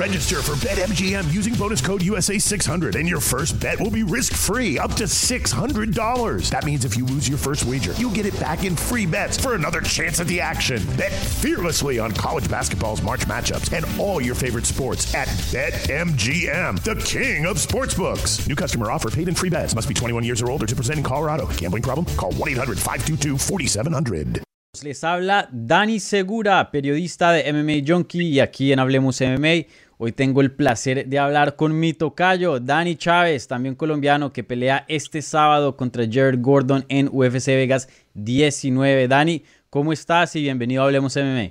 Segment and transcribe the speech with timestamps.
[0.00, 4.78] Register for BetMGM using bonus code USA600, and your first bet will be risk free
[4.78, 6.48] up to $600.
[6.48, 9.36] That means if you lose your first wager, you'll get it back in free bets
[9.36, 10.82] for another chance at the action.
[10.96, 16.94] Bet fearlessly on college basketball's March matchups and all your favorite sports at BetMGM, the
[17.04, 18.48] king of sportsbooks.
[18.48, 19.74] New customer offer paid in free bets.
[19.74, 21.46] Must be 21 years or older to present in Colorado.
[21.58, 22.06] Gambling problem?
[22.16, 24.42] Call 1 800 522 4700.
[24.82, 29.66] Les habla Dani Segura, periodista de MMA Junkie y aquí en Hablemos MMA.
[30.02, 34.86] Hoy tengo el placer de hablar con mi tocayo, Dani Chávez, también colombiano, que pelea
[34.88, 39.08] este sábado contra Jared Gordon en UFC Vegas 19.
[39.08, 40.34] Dani, ¿cómo estás?
[40.36, 41.50] Y bienvenido a Hablemos MMA.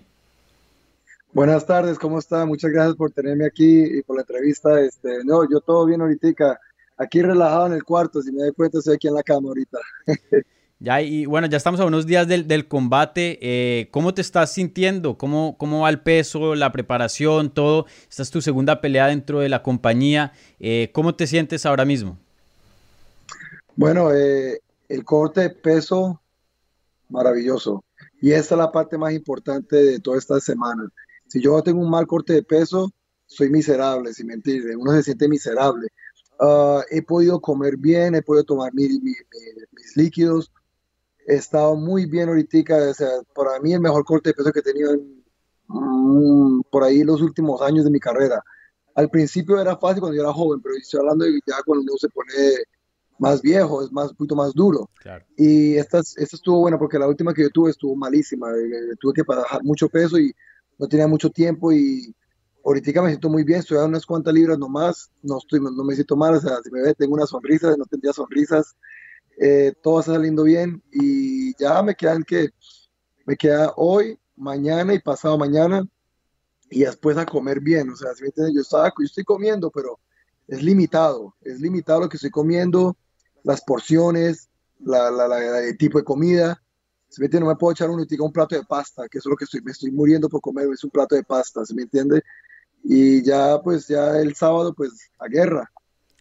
[1.32, 2.44] Buenas tardes, ¿cómo está?
[2.48, 4.82] Muchas gracias por tenerme aquí y por la entrevista.
[4.82, 6.60] Este, no, yo todo bien ahorita,
[6.98, 9.78] aquí relajado en el cuarto, si me doy cuenta estoy aquí en la cama ahorita.
[10.82, 13.38] Ya, y bueno, ya estamos a unos días del, combate.
[13.42, 15.18] Eh, ¿Cómo te estás sintiendo?
[15.18, 17.86] ¿Cómo, ¿Cómo va el peso, la preparación, todo?
[18.10, 20.32] Esta es tu segunda pelea dentro de la compañía.
[20.58, 22.18] Eh, ¿Cómo te sientes ahora mismo?
[23.76, 26.22] Bueno, eh, el corte de peso,
[27.10, 27.84] maravilloso.
[28.22, 30.90] Y esta es la parte más importante de toda esta semana.
[31.28, 32.90] Si yo tengo un mal corte de peso,
[33.26, 34.64] soy miserable, sin mentir.
[34.78, 35.90] Uno se siente miserable.
[36.40, 38.98] Ah, he podido comer bien, he podido tomar mis
[39.98, 40.54] líquidos,
[41.36, 44.64] estado muy bien ahorita, o sea, para mí el mejor corte de peso que he
[44.64, 45.24] tenido en,
[45.68, 48.44] mm, por ahí los últimos años de mi carrera.
[48.96, 51.98] Al principio era fácil cuando yo era joven, pero estoy hablando de ya cuando uno
[51.98, 52.34] se pone
[53.20, 54.90] más viejo, es más, un poquito más duro.
[55.38, 58.96] Y esta, esta estuvo buena porque la última que yo tuve estuvo malísima, eh, eh,
[59.00, 60.34] tuve que bajar mucho peso y
[60.78, 62.16] no tenía mucho tiempo y
[62.66, 65.96] ahorita me siento muy bien, estoy a unas cuantas libras nomás, no, estoy, no me
[65.96, 68.76] siento mal, o sea, si me ve, tengo una sonrisa, no tendría sonrisas,
[69.40, 72.50] eh, todo está saliendo bien y ya me quedan que,
[73.26, 75.88] me queda hoy, mañana y pasado mañana
[76.70, 79.72] y después a comer bien, o sea, si me entiendes, yo, estaba, yo estoy comiendo,
[79.72, 80.00] pero
[80.48, 82.98] es limitado, es limitado lo que estoy comiendo,
[83.44, 86.62] las porciones, la, la, el tipo de comida,
[87.10, 89.32] si me entiende, no me puedo echar un, un plato de pasta, que eso es
[89.32, 91.84] lo que estoy, me estoy muriendo por comer, es un plato de pasta, ¿se me
[91.84, 92.22] entiende?
[92.84, 95.72] Y ya, pues, ya el sábado, pues, a guerra.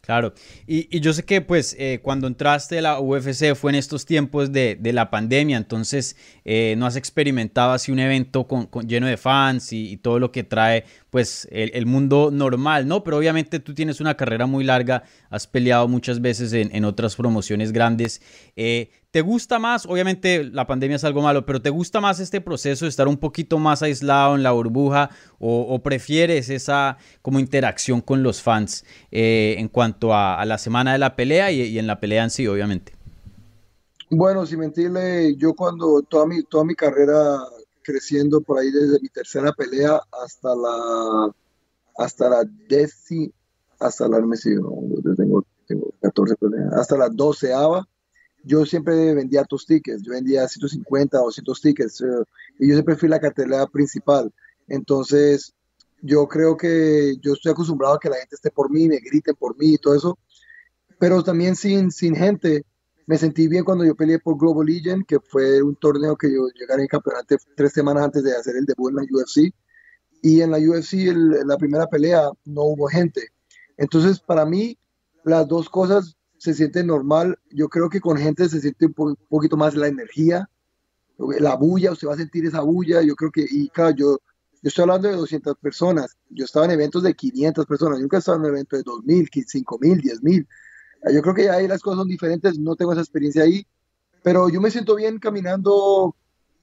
[0.09, 0.33] Claro,
[0.67, 4.51] y, yo sé que pues eh, cuando entraste a la UFC fue en estos tiempos
[4.51, 9.71] de, la pandemia, entonces eh, no has experimentado así un evento con, lleno de fans
[9.75, 13.03] y, todo lo que trae pues el, mundo normal, ¿no?
[13.03, 17.73] Pero obviamente tú tienes una carrera muy larga, has peleado muchas veces en, otras promociones
[17.73, 18.21] grandes.
[18.57, 19.87] Eh, ¿Te gusta más?
[19.87, 23.17] Obviamente la pandemia es algo malo, pero ¿te gusta más este proceso de estar un
[23.17, 25.09] poquito más aislado en la burbuja
[25.39, 30.99] o, prefieres esa como interacción con los fans eh, en cuanto a, la semana de
[30.99, 32.93] la pelea y, en la pelea en sí, obviamente?
[34.11, 37.39] Bueno, sin mentirle, yo cuando toda mi, toda mi carrera
[37.91, 41.35] creciendo por ahí desde mi tercera pelea hasta la
[41.97, 43.33] hasta la décima,
[43.81, 44.37] hasta la, no me
[45.17, 47.85] tengo, tengo 14 peleas, hasta la doceava
[48.45, 52.25] yo siempre vendía tus tickets, yo vendía 150 o 200 tickets, eh,
[52.59, 54.33] y yo siempre fui la cartelera principal.
[54.69, 55.55] Entonces,
[56.01, 59.35] yo creo que yo estoy acostumbrado a que la gente esté por mí, me griten
[59.35, 60.19] por mí y todo eso,
[60.99, 62.65] pero también sin, sin gente.
[63.09, 66.47] Me sentí bien cuando yo peleé por Global Legion, que fue un torneo que yo
[66.49, 69.51] llegué en campeonato tres semanas antes de hacer el debut en la UFC.
[70.21, 71.15] Y en la UFC,
[71.47, 73.29] la primera pelea, no hubo gente.
[73.79, 74.79] Entonces, para mí,
[75.25, 77.39] las dos cosas se siente normal.
[77.51, 80.51] Yo creo que con gente se siente un, poquito más la energía,
[81.17, 83.01] la bulla, usted va a sentir esa bulla.
[83.01, 84.19] Yo creo que, y claro, yo,
[84.61, 86.19] yo estoy hablando de 200 personas.
[86.29, 88.01] Yo estaba en eventos de 500 personas.
[88.01, 90.47] Yo nunca he estado en un evento de 2.000, 5.000, 10.000.
[91.13, 92.59] Yo creo que ahí las cosas son diferentes.
[92.59, 93.67] No tengo esa experiencia ahí.
[94.23, 96.15] Pero yo me siento bien caminando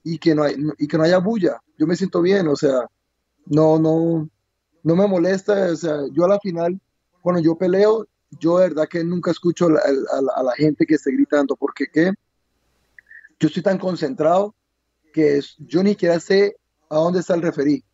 [0.04, 1.60] y que no, hay, y que no haya bulla.
[1.78, 2.86] Yo me siento bien, o sea,
[3.46, 4.28] no, no,
[4.82, 5.72] no me molesta.
[5.72, 6.80] O sea, yo a la final,
[7.22, 8.06] cuando yo peleo,
[8.38, 12.12] yo de verdad que nunca escucho a, la gente que esté gritando, porque ¿qué?
[13.38, 14.54] yo estoy tan concentrado
[15.12, 16.56] que yo ni siquiera sé
[16.88, 17.84] a dónde está el referí.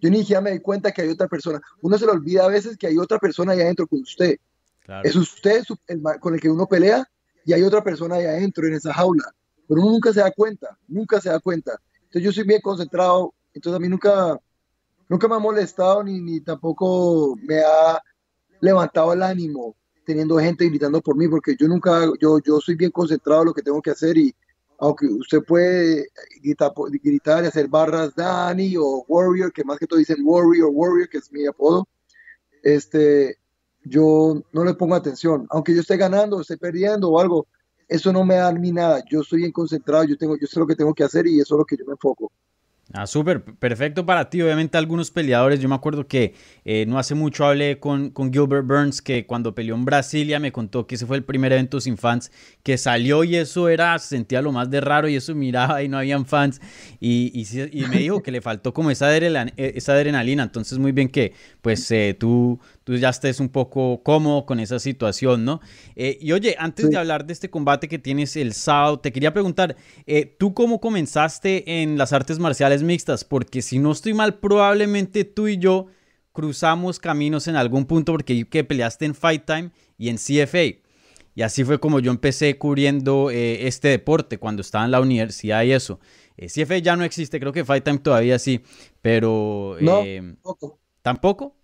[0.00, 1.60] Yo ni siquiera me doy cuenta que hay otra persona.
[1.80, 4.36] Uno se le olvida a veces que hay otra persona ahí adentro con usted.
[5.02, 5.64] Es usted
[6.20, 7.06] con el que uno pelea
[7.44, 9.24] y hay otra persona ahí adentro en esa jaula.
[9.68, 11.72] Pero nunca se da cuenta, nunca se da cuenta.
[11.94, 14.38] Entonces yo soy bien concentrado, entonces a mí nunca,
[15.08, 18.00] nunca me ha molestado ni, ni tampoco me ha
[18.60, 22.90] levantado el ánimo teniendo gente gritando por mí, porque yo nunca, yo, yo soy bien
[22.90, 24.34] concentrado en lo que tengo que hacer y
[24.78, 26.08] aunque usted puede
[26.42, 26.72] gritar,
[27.02, 31.18] gritar y hacer barras Dani o Warrior, que más que todo dicen Warrior, Warrior, que
[31.18, 31.86] es mi apodo,
[32.64, 33.38] este,
[33.84, 37.46] yo no le pongo atención, aunque yo esté ganando, esté perdiendo o algo,
[37.88, 40.66] eso no me da ni nada, yo estoy bien concentrado, yo, tengo, yo sé lo
[40.66, 42.30] que tengo que hacer y eso es lo que yo me enfoco.
[42.94, 44.42] Ah, súper, perfecto para ti.
[44.42, 46.34] Obviamente algunos peleadores, yo me acuerdo que
[46.66, 50.52] eh, no hace mucho hablé con, con, Gilbert Burns, que cuando peleó en Brasilia me
[50.52, 52.30] contó que ese fue el primer evento sin fans,
[52.62, 55.96] que salió y eso era, sentía lo más de raro y eso miraba y no
[55.96, 56.60] habían fans.
[57.00, 59.54] Y, y, me dijo que le faltó como esa adrenalina,
[59.88, 60.42] adrenalina.
[60.42, 61.32] Entonces muy bien que
[61.62, 65.60] pues eh, tú, tú ya estés un poco cómodo con esa situación, ¿no?
[65.96, 69.32] Eh, y oye, antes de hablar de este combate que tienes el sábado, te quería
[69.32, 69.76] preguntar,
[70.38, 72.82] ¿tú cómo comenzaste en las artes marciales?
[72.82, 75.86] mixtas, porque si no estoy mal, probablemente tú y yo
[76.32, 80.80] cruzamos caminos en algún punto porque que peleaste en Fight Time y en CFA.
[81.34, 85.62] Y así fue como yo empecé cubriendo eh, este deporte cuando estaba en la universidad
[85.62, 85.98] y eso.
[86.36, 88.62] Eh, CFA ya no existe, creo que Fight Time todavía sí,
[89.00, 89.76] pero...
[89.80, 90.34] No, eh,
[91.02, 91.56] tampoco.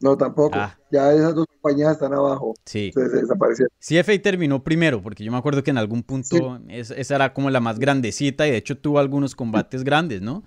[0.00, 0.56] No, tampoco.
[0.58, 0.78] Ah.
[0.90, 2.54] Ya esas dos compañías están abajo.
[2.64, 2.90] Sí.
[2.94, 3.70] Se, desaparecieron.
[3.78, 7.60] CFA terminó primero, porque yo me acuerdo que en algún punto esa era como la
[7.60, 10.42] más grandecita y de hecho tuvo algunos combates grandes, ¿no?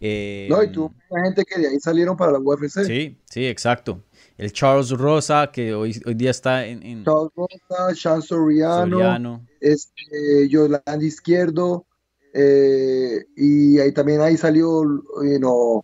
[0.00, 2.84] Eh, no, y tuvo mucha gente que de ahí salieron para la UFC.
[2.84, 4.02] Sí, sí, exacto.
[4.36, 10.98] El Charles Rosa, que hoy, hoy día está en, Charles Rosa, Sean Soriano, Este, Yolanda
[11.00, 11.86] Izquierdo,
[12.34, 15.82] eh, y ahí también ahí salió, you know,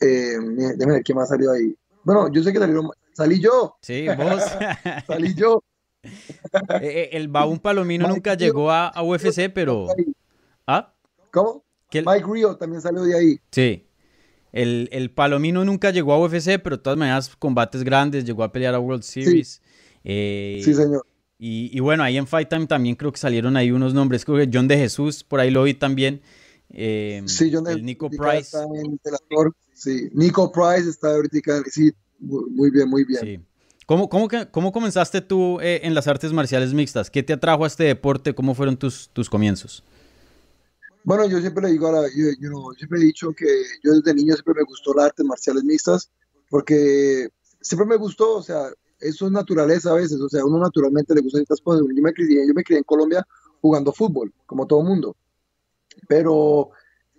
[0.00, 0.38] eh,
[0.76, 1.76] déjame ver quién más salió ahí.
[2.04, 3.76] Bueno, yo sé que salieron, salí yo.
[3.82, 4.42] Sí, vos.
[5.06, 5.62] salí yo.
[6.02, 9.86] Eh, eh, el Baúl Palomino nunca llegó a, UFC, pero...
[10.66, 10.94] ¿Ah?
[11.30, 11.62] ¿Cómo?
[11.92, 13.40] Mike Rio también salió de ahí.
[13.50, 13.86] Sí.
[14.50, 18.50] El, el, Palomino nunca llegó a UFC, pero de todas maneras, combates grandes, llegó a
[18.50, 19.60] pelear a World Series.
[20.02, 21.06] Sí, sí señor.
[21.38, 24.24] Y, y, bueno, ahí en Fight Time también creo que salieron ahí unos nombres.
[24.24, 26.22] Creo que John de Jesús, por ahí lo vi también.
[26.72, 28.56] Eh, sí, John el Nico Price.
[29.74, 33.20] Sí, Nico Price está ahorita, sí, muy bien, muy bien.
[33.20, 33.40] Sí.
[33.86, 37.10] ¿Cómo, cómo, cómo comenzaste tú eh, en las artes marciales mixtas?
[37.10, 38.34] ¿Qué te atrajo a este deporte?
[38.34, 39.82] ¿Cómo fueron tus, tus comienzos?
[41.02, 42.30] Bueno, yo siempre le digo a la, yo,
[42.76, 43.46] siempre he dicho que
[43.82, 46.10] yo desde niño siempre me gustó las artes marciales mixtas
[46.50, 47.28] porque
[47.60, 48.70] siempre me gustó, o sea,
[49.00, 51.82] eso es naturaleza a veces, o sea, uno naturalmente le gusta estas cosas.
[51.82, 53.26] Yo me crié, yo me crié en Colombia
[53.60, 55.16] jugando fútbol, como todo mundo,
[56.08, 56.70] pero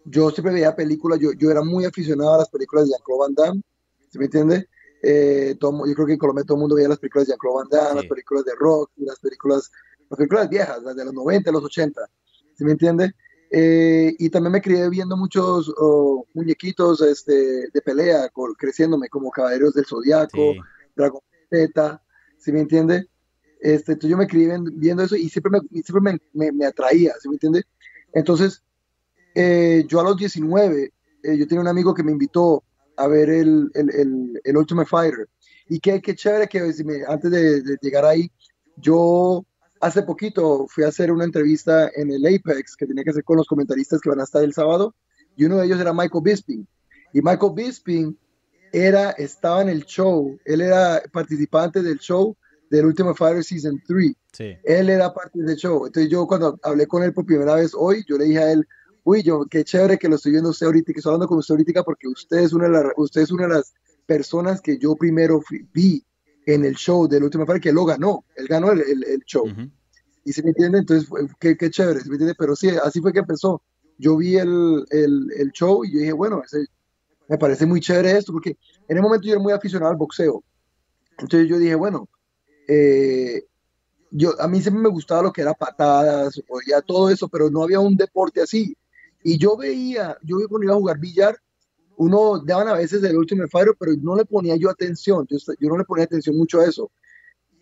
[0.05, 3.35] yo siempre veía películas, yo, yo era muy aficionado a las películas de Jean-Claude Van
[3.35, 3.61] Damme,
[4.09, 4.67] ¿se me entiende?
[5.03, 7.57] Eh, todo, yo creo que en Colombia todo el mundo veía las películas de Jean-Claude
[7.57, 9.71] Van Damme, las películas de rock, las películas,
[10.09, 12.01] las películas viejas, las de los 90, los 80,
[12.55, 13.13] ¿se me entiende?
[13.53, 19.73] Eh, y también me crié viendo muchos oh, muñequitos este, de pelea, creciéndome como Caballeros
[19.73, 20.53] del Zodiaco,
[20.95, 22.03] Dragon Z,
[22.37, 23.07] ¿sí me entiende?
[23.59, 27.27] Este, entonces yo me crié viendo eso y siempre me, siempre me, me atraía, ¿sí
[27.27, 27.63] me entiende?
[28.13, 28.63] Entonces,
[29.35, 30.93] eh, yo a los 19,
[31.23, 32.63] eh, yo tenía un amigo que me invitó
[32.97, 35.27] a ver el, el, el, Ultimate Fighter.
[35.69, 36.59] Y qué, qué chévere que
[37.07, 38.31] antes de, llegar ahí,
[38.77, 39.45] yo
[39.79, 43.37] hace poquito fui a hacer una entrevista en el Apex que tenía que hacer con
[43.37, 44.93] los comentaristas que van a estar el sábado.
[45.35, 46.67] Y uno de ellos era Michael Bisping.
[47.13, 48.17] Y Michael Bisping
[48.71, 52.35] era, estaba en el show, él era participante del show
[52.69, 54.13] del Ultimate Fighter Season 3.
[54.63, 55.85] Él era parte del show.
[55.85, 58.65] Entonces yo cuando hablé con él por primera vez hoy, yo le dije a él,
[59.03, 61.53] uy, yo, qué chévere que lo estoy viendo usted ahorita, que estoy hablando con usted
[61.53, 63.73] ahorita porque usted es una de, las, usted es una de las
[64.05, 65.41] personas que yo primero
[65.73, 66.03] vi
[66.45, 69.45] en el show del último par que lo ganó, él ganó el, el, show.
[70.23, 71.09] Y se me entiende, entonces,
[71.39, 72.35] qué, qué chévere, ¿se me entiende?
[72.37, 73.61] Pero sí, así fue que empezó.
[73.97, 76.41] Yo vi el, el show y yo dije, bueno,
[77.31, 78.57] me parece muy chévere esto, porque
[78.87, 80.43] en el momento yo era muy aficionado al boxeo.
[81.17, 82.09] Entonces yo dije, bueno,
[82.67, 83.45] eh,
[84.11, 87.49] yo, a mí siempre me gustaba lo que era patadas, o ya todo eso, pero
[87.49, 88.75] no había un deporte así.
[89.23, 91.37] Y yo veía, yo cuando iba a jugar billar,
[91.97, 95.37] uno daban a veces el último faro, pero no le ponía yo atención, yo,
[95.69, 96.91] no le ponía atención mucho a eso.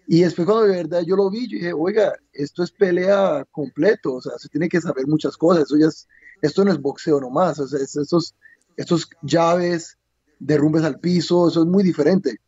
[0.08, 4.16] Y después cuando de verdad yo lo vi, yo dije, oiga, esto es pelea completo,
[4.16, 6.08] o sea, se tiene que saber muchas cosas, eso ya es,
[6.42, 8.36] esto no es boxeo nomás, o sea, estos,
[8.78, 9.98] estos llaves,
[10.40, 12.40] derrumbes al piso, eso es muy diferente.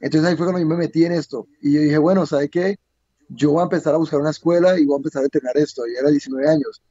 [0.00, 1.46] Entonces ahí fue cuando yo me metí en esto.
[1.62, 2.78] Y yo dije, bueno, ¿sabe qué?
[3.28, 5.86] Yo voy a empezar a buscar una escuela y voy a empezar a entrenar esto.
[5.86, 6.82] Y era 19 años.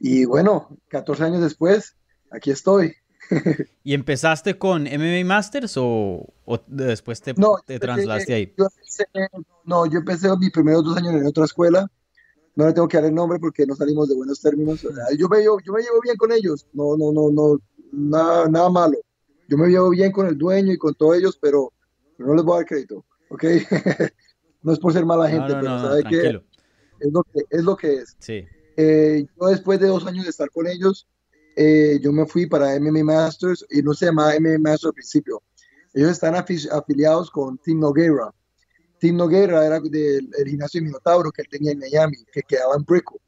[0.00, 1.96] Y bueno, 14 años después,
[2.30, 2.94] aquí estoy.
[3.84, 6.32] ¿Y empezaste con MMA Masters o,
[6.66, 7.34] después te,
[7.66, 8.54] te traslaste ahí?
[9.64, 11.90] no, yo empecé mis primeros dos años en otra escuela.
[12.54, 14.82] No le tengo que dar el nombre porque no salimos de buenos términos.
[15.16, 16.66] Yo me, yo, yo me llevo bien con ellos.
[16.72, 17.58] No, no, no, no,
[17.92, 18.98] nada, nada malo.
[19.48, 21.72] Yo me llevo bien con el dueño y con todos ellos, pero
[22.18, 23.44] no les voy a dar crédito, ¿ok?
[24.62, 26.40] no es por ser mala gente, pero ¿sabe que
[27.00, 27.64] es lo que es.
[27.64, 28.16] Lo que es.
[28.18, 28.44] Sí.
[28.80, 31.08] Eh, yo después de dos años de estar con ellos,
[31.56, 35.42] eh, yo me fui para MMA Masters y no se llamaba MMA Masters al principio.
[35.92, 38.32] Ellos están afiliados con Team Noguera.
[39.00, 43.20] Team Noguera era del gimnasio Minotauro que él tenía en Miami, que quedaba en Brico.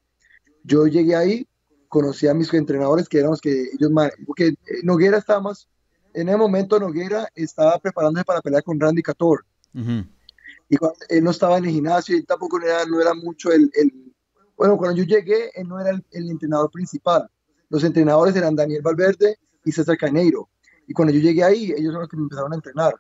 [0.63, 1.47] Yo llegué ahí
[1.91, 3.91] conocí a mis entrenadores que eran los que ellos,
[4.25, 4.55] porque eh,
[4.85, 5.69] Noguera estaba más,
[6.15, 9.45] en ese momento Noguera estaba preparándose para pelear con Randy Cator.
[10.69, 13.71] Y cuando, él no estaba en el gimnasio y tampoco era, no era mucho el,
[13.75, 14.10] el,
[14.61, 17.27] bueno, cuando yo llegué, él no era el, el, entrenador principal.
[17.71, 20.51] Los entrenadores eran Daniel Valverde y César Caneiro.
[20.87, 22.95] Y cuando yo llegué ahí, ellos son los que me empezaron a entrenar.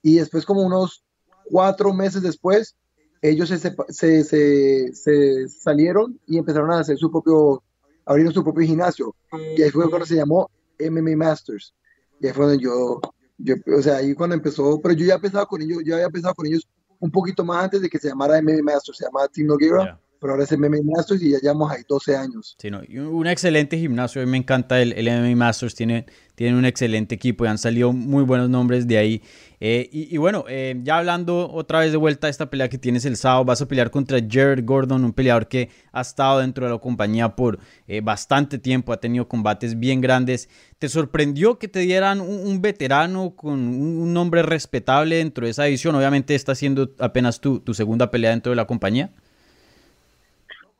[0.00, 1.04] Y después, como unos
[1.50, 2.74] cuatro meses después,
[3.20, 7.62] ellos se, se, se, se salieron y empezaron a hacer su propio
[8.06, 9.14] abrieron su propio gimnasio.
[9.58, 11.74] Y ahí fue cuando se llamó MMA Masters.
[12.18, 13.02] Y ahí fue donde yo,
[13.36, 16.34] yo, o sea, ahí cuando empezó, pero yo ya empezado con ellos, yo había empezado
[16.34, 16.66] con ellos
[16.98, 20.32] un poquito más antes de que se llamara MMA Masters, se llamaba Team Noguera pero
[20.32, 22.56] ahora es MMA Masters y ya llevamos ahí 12 años.
[22.58, 26.06] Sí, no, un excelente gimnasio, a mí me encanta el, el Masters, tiene,
[26.38, 29.22] un excelente equipo y han salido muy buenos nombres de ahí.
[29.60, 33.04] Eh, y, bueno, eh, ya hablando otra vez de vuelta a esta pelea que tienes
[33.04, 36.72] el sábado, vas a pelear contra Jared Gordon, un peleador que ha estado dentro de
[36.72, 40.48] la compañía por eh, bastante tiempo, ha tenido combates bien grandes.
[40.78, 45.94] ¿Te sorprendió que te dieran un, veterano con un, nombre respetable dentro de esa división?
[45.94, 49.12] Obviamente está siendo apenas tu, tu segunda pelea dentro de la compañía.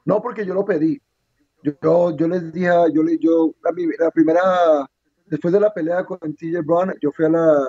[0.04, 1.00] No, porque yo lo pedí.
[1.62, 4.42] Yo, yo les dije, yo, yo la, la primera,
[5.26, 7.66] después de la pelea con TJ Brown, yo fui a la,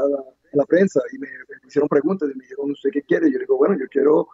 [0.51, 1.27] la, prensa y me,
[1.65, 3.31] hicieron preguntas y me dijeron, ¿usted qué quiere?
[3.31, 4.27] Yo le digo, bueno, yo quiero,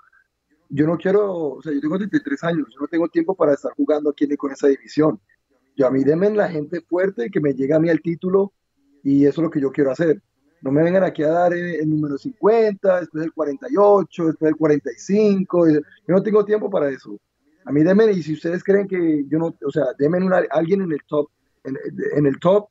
[0.69, 3.71] yo no quiero, o sea, yo tengo 33 años, yo no tengo tiempo para estar
[3.73, 5.19] jugando aquí con esa división.
[5.75, 8.53] Yo a mí denme la gente fuerte que me llegue a mí al título
[9.03, 10.21] y eso es lo que yo quiero hacer.
[10.61, 15.69] No me vengan aquí a dar el, número 50, después el 48, después el 45.
[15.69, 17.19] Yo no tengo tiempo para eso.
[17.65, 20.81] A mí denme, y si ustedes creen que yo no, o sea, denme una, alguien
[20.81, 21.29] en el top,
[21.63, 22.69] en, el top,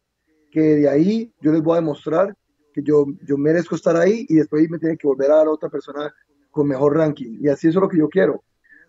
[0.50, 2.36] que de ahí yo les voy a demostrar
[2.72, 5.50] que yo, yo merezco estar ahí y después me tiene que volver a dar a
[5.50, 6.12] otra persona
[6.50, 7.38] con mejor ranking.
[7.40, 8.42] Y así es lo que yo quiero.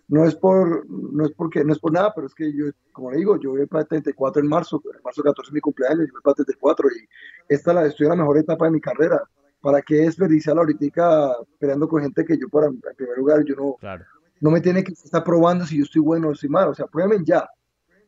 [0.08, 3.12] No es por, no es porque, no es por nada, pero es que yo, como
[3.12, 6.14] le digo, yo voy para 34 en marzo, en marzo 14 es mi cumpleaños, yo
[6.14, 7.08] voy para 34 y
[7.48, 9.22] esta la, estoy en la mejor etapa de mi carrera.
[9.62, 13.76] ¿Para qué desperdiciar ahorita peleando con gente que yo, para, en primer lugar, yo no,
[13.80, 14.04] claro
[14.42, 16.72] no me tiene que estar probando si yo estoy bueno o estoy malo.
[16.72, 17.48] O sea, prueben ya.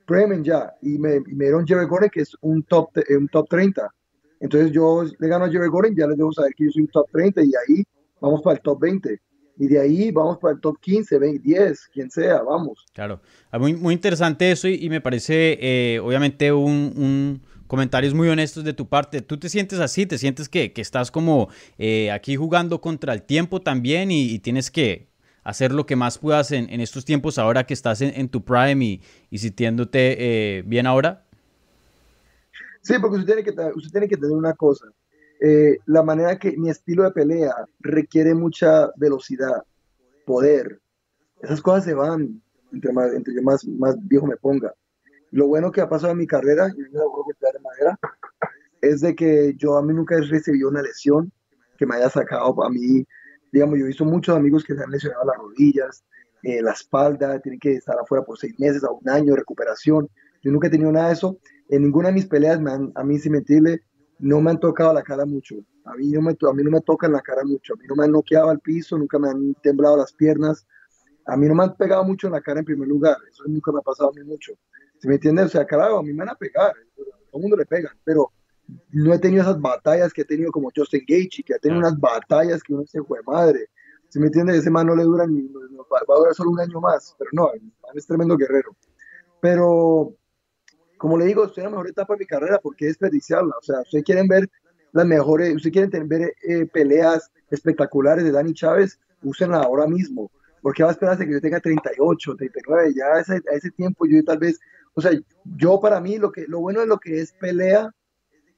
[0.06, 0.74] Prueben ya.
[0.82, 3.90] Y me, me dieron Jerry Gordon, que es un top, un top 30.
[4.42, 6.90] Entonces yo le gano a Jerry Gordon, ya les debo saber que yo soy un
[6.90, 7.84] top 30 y ahí
[8.20, 9.22] vamos para el top 20.
[9.60, 12.86] Y de ahí vamos para el top 15, 20, 10, quien sea, vamos.
[12.92, 13.22] Claro,
[13.52, 18.64] ah, muy, muy interesante eso y, me parece eh, obviamente un, un comentarios muy honestos
[18.64, 19.22] de tu parte.
[19.22, 20.06] ¿Tú te sientes así?
[20.06, 21.50] ¿Te sientes que, que estás como
[21.80, 25.08] eh, aquí jugando contra el tiempo también y, tienes que
[25.44, 28.84] hacer lo que más puedas en, en estos tiempos ahora que estás en, tu prime
[28.84, 31.26] y, y sintiéndote eh, bien ahora?
[32.82, 34.88] Sí, porque usted tiene que, usted tiene que tener una cosa.
[35.40, 39.64] Eh, la manera que mi estilo de pelea requiere mucha velocidad,
[40.26, 40.80] poder.
[41.42, 42.42] Esas cosas se van
[42.74, 44.74] entre más, entre más, más viejo me ponga.
[45.32, 48.00] Lo bueno que ha pasado en mi carrera, y de madera,
[48.82, 51.32] es de que yo a mí nunca he recibido una lesión
[51.78, 53.06] que me haya sacado a mí
[53.54, 56.04] Digamos, yo he visto muchos amigos que se han lesionado las rodillas,
[56.42, 60.10] eh, la espalda, tienen que estar afuera por seis meses a un año de recuperación.
[60.42, 61.38] Yo nunca he tenido nada de eso.
[61.70, 63.82] En ninguna de mis peleas, me han, a mí, sin mentirle,
[64.18, 65.58] no me han tocado la cara mucho.
[65.86, 67.76] A mí, no me, a mí no me tocan la cara mucho.
[67.76, 70.66] A mí no me han noqueado al piso, nunca me han temblado las piernas.
[71.28, 73.18] A mí no me han pegado mucho en la cara en primer lugar.
[73.30, 74.54] Eso nunca me ha pasado a mí mucho.
[74.98, 75.44] ¿Se me entiende?
[75.44, 76.74] O sea, carajo, a mí me van a pegar.
[76.96, 77.06] Todo
[77.36, 77.94] el mundo le pegan.
[78.04, 78.32] Pero
[78.92, 82.00] no he tenido esas batallas que he tenido como Justin Gaethje, que ha tenido unas
[82.00, 83.70] batallas que uno se fue madre.
[84.10, 86.80] Si me entiendes, ese man no le dura ni, va a durar solo un año
[86.80, 87.50] más, pero no,
[87.96, 88.76] es tremendo guerrero.
[89.42, 90.16] Pero,
[90.98, 93.56] como le digo, estoy en la mejor etapa de mi carrera, porque desperdiciarla?
[93.60, 94.50] O sea, ustedes quieren ver
[94.92, 100.32] las mejores, ustedes quieren ver eh, peleas espectaculares de Dani Chávez, úsenla ahora mismo.
[100.62, 103.72] Porque va a esperar hasta que yo tenga 38, 39, ya a ese, a ese
[103.72, 104.60] tiempo yo tal vez,
[104.94, 105.12] o sea,
[105.44, 107.94] yo para mí lo, que, lo bueno de lo que es pelea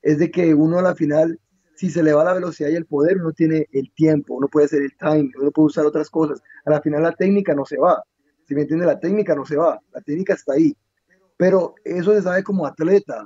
[0.06, 1.40] es de que uno a la final,
[1.76, 4.68] si se le va la velocidad y el poder, uno tiene el tiempo, uno puede
[4.68, 6.44] hacer el time, uno puede usar otras cosas.
[6.64, 8.04] A la final la técnica no se va.
[8.48, 10.78] Si me entiende, la técnica no se va, la técnica está ahí.
[11.38, 13.26] Pero eso se sabe como atleta,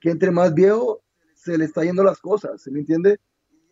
[0.00, 1.02] que entre más viejo
[1.34, 3.20] se le está yendo las cosas, ¿se me entiende?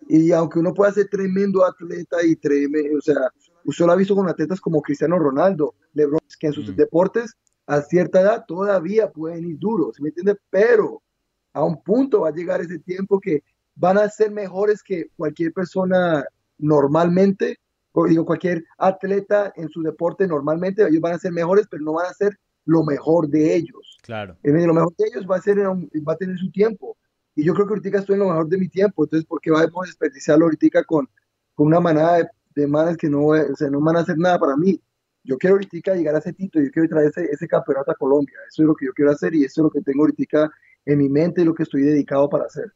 [0.07, 3.31] Y aunque uno pueda ser tremendo atleta y tremendo, o sea,
[3.65, 6.77] usted lo ha visto con atletas como Cristiano Ronaldo, LeBron, que en sus mm.
[6.77, 7.33] deportes
[7.67, 10.37] a cierta edad todavía pueden ir duros, ¿se me entiende?
[10.51, 11.01] Pero
[11.55, 13.43] a un punto va a llegar ese tiempo que
[13.75, 16.25] van a ser mejores que cualquier persona
[16.59, 17.59] normalmente,
[17.93, 21.95] o digo, cualquier atleta en su deporte normalmente, ellos van a ser mejores, pero no
[21.95, 23.99] van a ser lo mejor de ellos.
[24.03, 24.37] Claro.
[24.43, 26.97] lo mejor de ellos va a, ser, va a tener su tiempo.
[27.37, 29.51] Y yo creo que ahorita estoy en lo mejor de mi tiempo, entonces, ¿por qué
[29.51, 31.09] vamos a desperdiciarlo ahorita con,
[31.55, 34.39] con una manada de, de manes que no, o sea, no van a hacer nada
[34.39, 34.81] para mí?
[35.25, 38.37] yo quiero ahorita llegar a ese título, yo quiero traer ese, ese campeonato a Colombia,
[38.47, 40.51] eso es lo que yo quiero hacer y eso es lo que tengo ahorita
[40.87, 42.73] en mi mente y lo que estoy dedicado para hacer.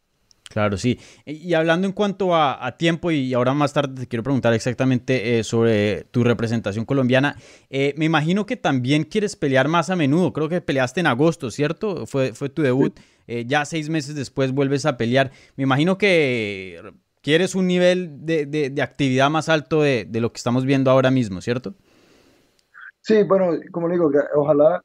[0.49, 0.99] Claro, sí.
[1.27, 5.45] Y hablando en cuanto a, tiempo, y ahora más tarde te quiero preguntar exactamente eh,
[5.45, 7.37] sobre tu representación colombiana,
[7.69, 10.33] eh, me imagino que también quieres pelear más a menudo.
[10.33, 12.07] Creo que peleaste en agosto, ¿cierto?
[12.07, 12.99] Fue, fue tu debut.
[13.27, 15.33] Eh, ya seis meses después vuelves a pelear.
[15.57, 16.81] Me imagino que
[17.21, 21.75] quieres un nivel de, actividad más alto de, lo que estamos viendo ahora mismo, ¿cierto?
[23.03, 24.83] Sí, bueno, como digo, ojalá,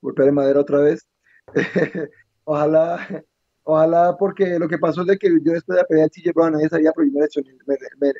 [0.00, 1.06] golpear de madera otra vez,
[2.44, 3.24] ojalá
[3.70, 6.32] Ojalá, porque lo que pasó es de que yo después de la pelea de TJ
[6.32, 7.50] Brown, nadie sabía, pero yo me lesioné,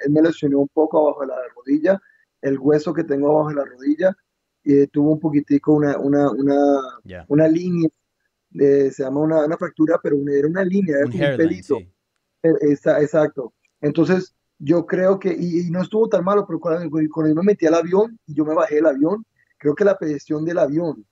[0.05, 1.99] él me lesionó un poco abajo de la rodilla,
[2.43, 4.15] el hueso que tengo abajo de la rodilla,
[4.63, 6.83] y tuvo un poquitico una, una, una,
[7.29, 7.89] una línea,
[8.53, 11.79] se llama una, una, fractura, pero era una línea, era un, pelito.
[12.43, 13.55] E, exacto.
[13.81, 17.65] Entonces, yo creo que, y, no estuvo tan malo, pero cuando, cuando, yo me metí
[17.65, 19.25] al avión y yo me bajé del avión,
[19.57, 21.07] creo que la presión del avión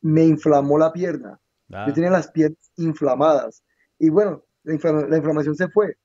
[0.00, 1.40] me inflamó la pierna.
[1.68, 1.92] Yo ah.
[1.92, 3.62] tenía las piernas inflamadas.
[3.98, 5.96] Y bueno, la, inflamación se fue.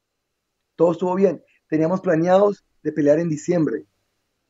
[0.76, 1.44] Todo estuvo bien.
[1.70, 3.86] Teníamos planeados de pelear en diciembre.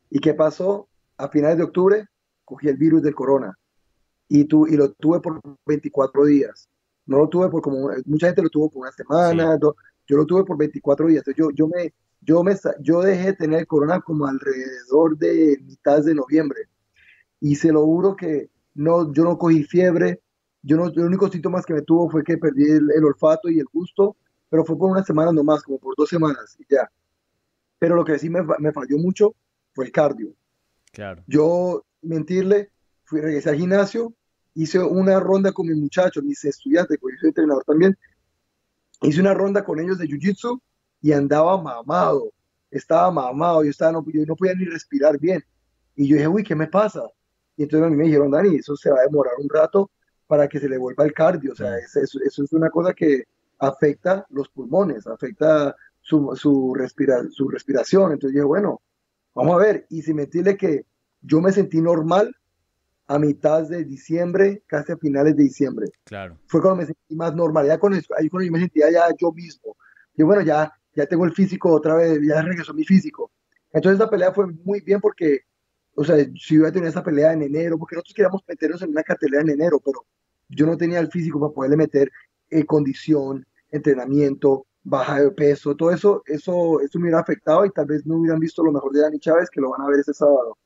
[0.09, 0.87] ¿Y qué pasó?
[1.17, 2.07] A finales de octubre
[2.45, 3.57] cogí el virus del corona.
[4.27, 6.69] Y, tu, y lo tuve por 24 días.
[7.05, 10.45] No lo tuve por como, mucha gente lo tuvo por una semana, yo lo tuve
[10.45, 11.23] por 24 días.
[11.27, 15.57] Entonces yo, yo, me, yo, me, yo dejé de tener el corona como alrededor de
[15.63, 16.61] mitad de noviembre.
[17.39, 20.21] Y se lo juro que no, yo no cogí fiebre,
[20.61, 23.65] yo no, los únicos síntomas que me tuvo fue que perdí el, olfato y el
[23.71, 24.15] gusto,
[24.49, 26.89] pero fue por una semana nomás, como por dos semanas y ya.
[27.79, 29.35] Pero lo que sí me, me falló mucho
[29.73, 30.33] fue el cardio.
[30.91, 31.23] Claro.
[31.27, 32.71] Yo, mentirle,
[33.03, 34.13] fui, regresé al gimnasio,
[34.53, 37.97] hice una ronda con mis muchachos, mis estudiantes, porque yo soy entrenador también.
[39.01, 40.61] Hice una ronda con ellos de jiu-jitsu
[41.01, 42.31] y andaba mamado.
[42.71, 45.43] Estaba mamado, yo, estaba, no, yo no podía ni respirar bien.
[45.95, 47.03] Y yo dije, uy, ¿qué me pasa?
[47.57, 49.91] Y entonces a mí me dijeron, Dani, eso se va a demorar un rato
[50.27, 51.51] para que se le vuelva el cardio.
[51.51, 53.23] O sea, eso, es una cosa que
[53.59, 56.73] afecta los pulmones, afecta su, su,
[57.31, 58.11] su respiración.
[58.11, 58.81] Entonces dije, bueno,
[59.33, 59.85] vamos a ver.
[59.89, 60.85] Y si mentirle que
[61.21, 62.35] yo me sentí normal
[63.07, 65.87] a mitad de diciembre, casi a finales de diciembre.
[66.03, 66.37] Claro.
[66.47, 67.67] Fue cuando me sentí más normal.
[67.67, 69.75] Ya con ahí cuando yo me sentía ya yo mismo.
[70.15, 73.31] Y bueno, ya, ya tengo el físico otra vez, ya regresó mi físico.
[73.71, 75.41] Entonces la pelea fue muy bien porque,
[75.95, 78.89] o sea, si iba a tener esa pelea en enero, porque nosotros queríamos meternos en
[78.89, 80.05] una cartelera en enero, pero
[80.49, 82.11] yo no tenía el físico para poderle meter
[82.49, 87.85] eh, condición, entrenamiento, baja de peso, todo eso, eso, eso me hubiera afectado y tal
[87.85, 90.13] vez no hubieran visto lo mejor de Dani Chávez que lo van a ver este
[90.13, 90.57] sábado.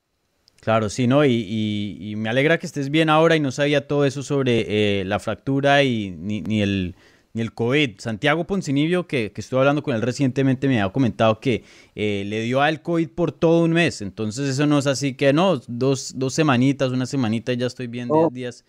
[0.60, 1.24] Claro, sí, ¿no?
[1.24, 5.20] Y, me alegra que estés bien ahora y no sabía todo eso sobre eh, la
[5.20, 6.96] fractura y ni, el,
[7.38, 7.98] ni el COVID.
[7.98, 12.42] Santiago Poncinibio, que, que estuve hablando con él recientemente, me ha comentado que eh, le
[12.42, 14.02] dio al COVID por todo un mes.
[14.02, 17.86] Entonces eso no es así que no, dos, dos semanitas, una semanita y ya estoy
[17.86, 18.64] bien, 10 días.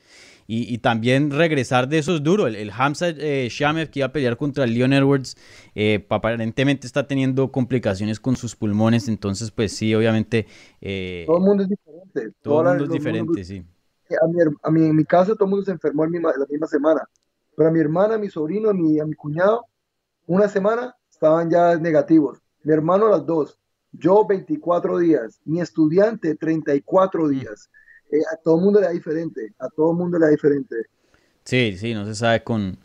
[0.52, 2.48] Y, también regresar de eso es duro.
[2.48, 5.38] El, el Hamza eh, Shamev que iba a pelear contra Leon Edwards,
[5.76, 9.08] eh, aparentemente está teniendo complicaciones con sus pulmones.
[9.08, 10.48] Entonces, pues sí, obviamente.
[10.82, 12.32] Eh, todo el mundo es diferente.
[12.42, 13.64] Todo el mundo es diferente, sí.
[14.10, 16.66] A mi, a mi, en mi casa todo el mundo se enfermó en la misma
[16.66, 17.02] semana.
[17.60, 19.66] Pero a mi hermana, mi sobrino, a mi, cuñado,
[20.28, 22.40] una semana estaban ya negativos.
[22.64, 23.60] Mi hermano las dos.
[23.92, 25.42] Yo 24 días.
[25.44, 27.70] Mi estudiante 34 días.
[28.14, 30.74] Eh, a todo mundo le da diferente, a todo mundo le da diferente.
[31.44, 32.78] Sí, sí, no se sabe con,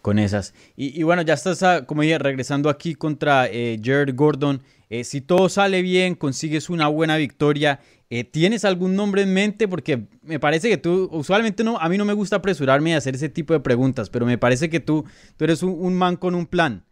[0.00, 0.54] con esas.
[0.76, 4.62] Y, bueno, ya estás, ah, como dije, regresando aquí contra eh, Jared Gordon.
[4.90, 7.80] Eh, si todo sale bien, consigues una buena victoria,
[8.22, 9.66] ¿tienes algún nombre en mente?
[9.66, 13.16] Porque me parece que tú, usualmente no, a mí no me gusta apresurarme a hacer
[13.16, 15.04] ese tipo de preguntas, pero me parece que tú,
[15.36, 16.84] tú eres un, man con un plan.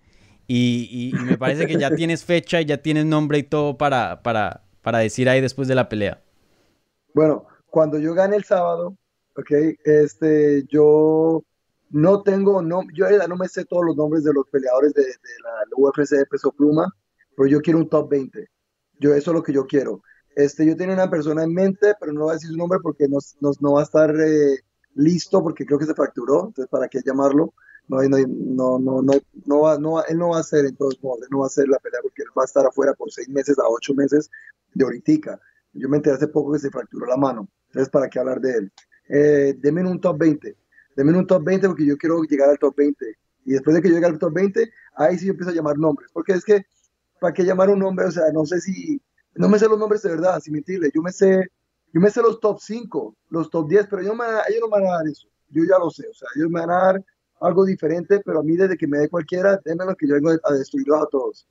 [0.48, 4.22] Y, y, me parece que ya tienes fecha y ya tienes nombre y todo para,
[4.24, 6.20] para, para decir ahí después de la pelea.
[7.14, 8.96] Bueno, cuando yo gane el sábado,
[9.36, 9.50] ok,
[9.84, 11.44] este, yo
[11.90, 15.50] no tengo, no, yo no me sé todos los nombres de los peleadores de, la,
[15.76, 16.92] UFC de peso pluma,
[17.36, 18.48] pero yo quiero un top 20.
[18.98, 20.02] Yo, eso es lo que yo quiero.
[20.34, 23.06] Este, yo tengo una persona en mente, pero no voy a decir su nombre porque
[23.08, 23.18] no,
[23.60, 24.60] no va a estar eh,
[24.94, 27.54] listo porque creo que se fracturó, entonces para qué llamarlo.
[27.88, 29.12] No, no, no, no, no,
[29.44, 31.48] no, va, no, él no va a hacer en todos modos, él no va a
[31.48, 34.30] hacer la pelea porque él va a estar afuera por seis meses a ocho meses
[34.72, 35.40] de ahorita.
[35.74, 37.48] Yo me enteré hace poco que se fracturó la mano.
[37.68, 38.72] Entonces, ¿para qué hablar de él?
[39.08, 40.56] Eh, deme un top 20.
[40.96, 43.16] Deme un top 20 porque yo quiero llegar al top 20.
[43.44, 45.78] Y después de que yo llegue al top 20, ahí sí yo empiezo a llamar
[45.78, 46.10] nombres.
[46.12, 46.66] Porque es que,
[47.20, 48.06] ¿para qué llamar un nombre?
[48.06, 49.00] O sea, no sé si,
[49.42, 50.90] no me sé los nombres de verdad, sin mentirle.
[50.94, 51.50] Yo me sé,
[51.92, 54.80] yo me sé los top 5, los top 10, pero ellos, me, ellos no me
[54.80, 55.26] van a dar eso.
[55.48, 56.06] Yo ya lo sé.
[56.08, 57.04] O sea, ellos me van a dar
[57.40, 60.30] algo diferente, pero a mí desde que me dé cualquiera, déme lo que yo vengo
[60.30, 61.46] a destruirlos a todos.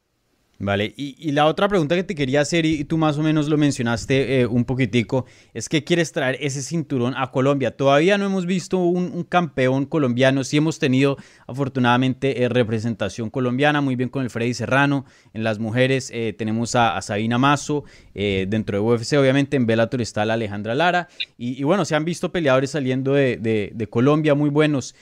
[0.64, 3.58] Vale, y, la otra pregunta que te quería hacer, y, tú más o menos lo
[3.58, 7.76] mencionaste eh, un poquitico, es que quieres traer ese cinturón a Colombia.
[7.76, 13.96] Todavía no hemos visto un, campeón colombiano, sí hemos tenido afortunadamente eh, representación colombiana, muy
[13.96, 18.84] bien con el Freddy Serrano, en las mujeres eh, tenemos a, Sabina Mazo, dentro de
[18.84, 21.08] UFC obviamente, en Bellator está la Alejandra Lara,
[21.40, 24.94] y, bueno, se han visto peleadores saliendo de, Colombia muy buenos.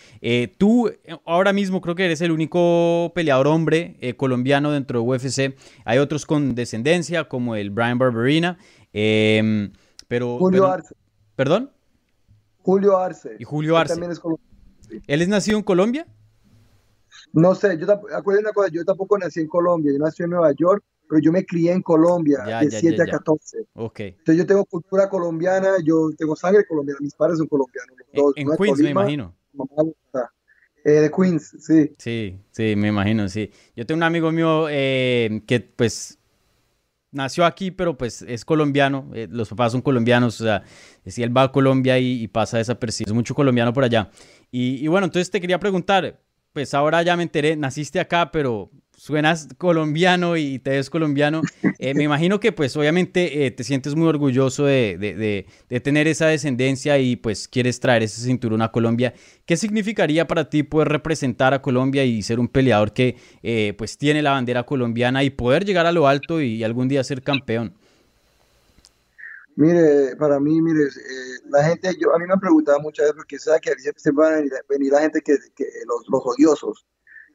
[0.57, 0.89] tú
[1.25, 5.48] ahora mismo creo que eres el único peleador hombre colombiano dentro de UFC
[5.85, 8.57] hay otros con descendencia, como el Brian Barberina.
[8.93, 9.71] Em,
[10.07, 10.95] pero, Julio Arce.
[11.35, 11.71] ¿Perdón?
[12.61, 13.35] Julio Arce.
[13.39, 13.93] Y Julio Arce.
[13.93, 14.21] También es
[15.07, 16.07] ¿Él es nacido en Colombia?
[17.33, 20.83] No sé, yo una cosa, yo tampoco nací en Colombia, yo nací en Nueva York,
[21.07, 23.57] pero yo me crié en Colombia de 7 a 14.
[23.73, 24.09] Okay.
[24.09, 27.95] Entonces yo tengo cultura colombiana, yo tengo sangre colombiana, mis padres son colombianos.
[28.35, 29.35] en, Queens, me imagino.
[30.85, 31.93] Eh, de Queens, sí.
[31.97, 33.51] Sí, sí, me imagino, sí.
[33.75, 36.17] Yo tengo un amigo mío eh, que pues
[37.11, 40.63] nació aquí, pero pues es colombiano, eh, los papás son colombianos, o sea,
[41.05, 44.09] si él va a Colombia y, pasa desapercibido, es mucho colombiano por allá.
[44.51, 46.19] Y, y, bueno, entonces te quería preguntar,
[46.53, 51.41] pues ahora ya me enteré, naciste acá, pero suenas colombiano y te ves colombiano.
[51.79, 55.45] Eh, me imagino que pues obviamente eh, te sientes muy orgulloso de,
[55.81, 59.13] tener esa descendencia y pues quieres traer ese cinturón a Colombia.
[59.45, 63.97] ¿Qué significaría para ti poder representar a Colombia y ser un peleador que eh, pues
[63.97, 67.73] tiene la bandera colombiana y poder llegar a lo alto y, algún día ser campeón?
[69.55, 70.85] Mire, para mí, mire,
[71.49, 74.33] la gente, yo, a mí me han preguntado muchas veces porque sabe que siempre van
[74.33, 76.85] a venir, la gente que, los, los odiosos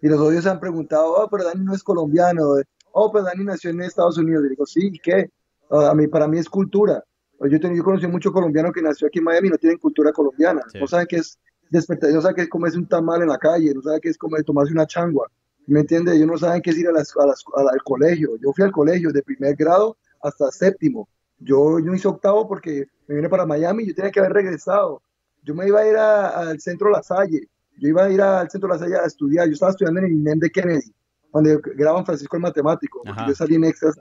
[0.05, 2.57] y los odios se han preguntado, oh, pero Dani no es colombiano,
[2.93, 4.45] oh, pero Dani nació en Estados Unidos.
[4.45, 5.31] Y digo, sí, ¿qué?
[5.71, 7.03] A mí, para mí es cultura.
[7.41, 10.61] Yo, yo conocí mucho colombiano que nació aquí en Miami y no tienen cultura colombiana.
[10.79, 11.39] No saben qué es
[11.71, 14.19] despertar, no saben qué es comerse un tamal en la calle, no saben qué es
[14.19, 15.27] comer, tomarse una changua.
[15.67, 16.17] ¿Me entiendes?
[16.17, 17.11] Ellos no saben qué es ir a las,
[17.57, 18.37] al colegio.
[18.43, 21.09] Yo fui al colegio de primer grado hasta séptimo.
[21.39, 25.01] Yo, yo hice octavo porque me vine para Miami y yo tenía que haber regresado.
[25.43, 28.69] Yo me iba a ir al centro La Salle yo iba a ir al centro
[28.69, 30.95] de la Salle a estudiar, yo estaba estudiando en el INEM de Kennedy,
[31.33, 33.97] donde graban Francisco el Matemático, yo salí en extras,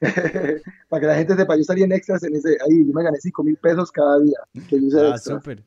[0.88, 3.18] para que la gente sepa, yo salí en extras en ese, ahí, yo me gané
[3.20, 4.38] 5 mil pesos cada día.
[4.68, 5.62] Que ah, súper.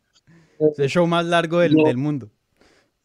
[0.60, 2.30] Es el show más largo del, del mundo.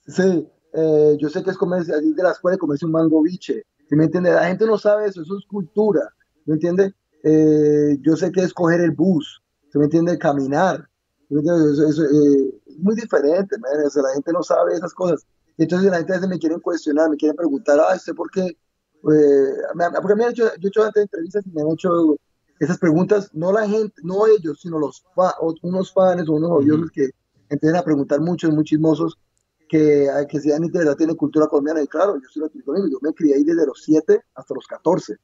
[0.07, 3.65] Sí, eh, yo sé que es comerse, de la escuela comerse un mango biche,
[3.97, 4.33] me entiende?
[4.33, 6.03] La gente no sabe eso, eso es cultura,
[6.45, 6.95] ¿me entiende?
[7.25, 10.19] Eh, yo sé que es coger el bus, ¿se me entiende?
[10.19, 10.89] Caminar,
[11.29, 11.73] ¿me entiende?
[11.73, 15.27] Eso, eh, muy diferente, o sea, la gente no sabe esas cosas.
[15.57, 18.47] Entonces la gente a veces me quieren cuestionar, me quieren preguntar, ah, ¿usted por qué?
[18.47, 19.55] Eh,
[20.01, 22.17] porque me han hecho, yo he hecho antes entrevistas y me han hecho
[22.59, 25.05] esas preguntas, no la gente, no ellos, sino los
[25.63, 27.11] unos fans o unos odiosos que
[27.49, 29.19] empiezan a preguntar muchos, muy chismosos,
[29.69, 31.83] que, que si de verdad tiene cultura colombiana.
[31.83, 35.17] Y claro, yo soy latinoamericano, yo me crié ahí desde los 7 hasta los 14.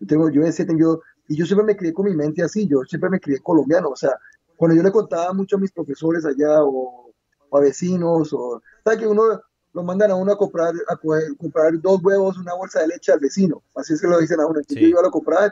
[0.00, 2.66] Yo tengo, yo en 7, yo, y yo siempre me crié con mi mente así,
[2.66, 4.18] yo siempre me crié colombiano, o sea,
[4.60, 7.10] cuando yo le contaba mucho a mis profesores allá o,
[7.50, 9.40] a vecinos, o ¿sabes que uno
[9.72, 10.98] lo mandan a uno a comprar, a
[11.38, 13.62] comprar dos huevos, una bolsa de leche al vecino?
[13.74, 14.58] Así es que lo dicen a uno.
[14.58, 15.50] Entonces yo iba a comprar.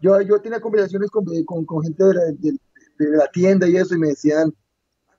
[0.00, 2.56] Yo, yo tenía conversaciones con, con, con gente de la, de,
[2.98, 4.54] la, tienda y eso, y me decían,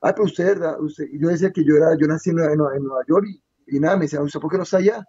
[0.00, 3.26] ah, pero usted, usted, yo decía que yo era, yo nací en, en, Nueva York
[3.66, 5.04] y, nada, me decían, ¿usted por qué no está allá?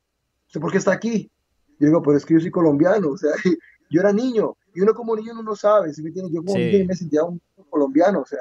[0.47, 1.31] ¿Usted por qué está aquí?
[1.79, 3.31] Yo digo, pero es que yo soy colombiano, o sea,
[3.89, 6.85] yo era niño, y uno como niño no sabe, si me tiene, yo como niño
[6.85, 8.39] me sentía un colombiano, o sea,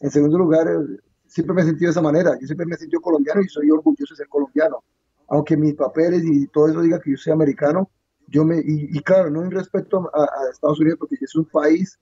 [0.00, 2.78] en segundo lugar, eh, siempre me he sentido de esa manera, yo siempre me he
[2.78, 4.82] sentido colombiano y soy orgulloso de ser colombiano,
[5.28, 7.90] aunque mis papeles y todo eso diga que yo soy americano,
[8.28, 11.98] yo me, y, claro, no en respecto a, Estados Unidos, porque es un país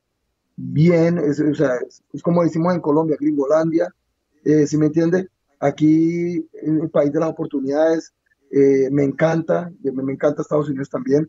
[0.57, 1.73] bien, es, o sea,
[2.13, 3.93] es, como decimos en Colombia, Gringolandia,
[4.45, 8.13] eh, me entiende, aquí en el país de las oportunidades,
[8.51, 11.29] eh, me encanta, me, me, encanta Estados Unidos también,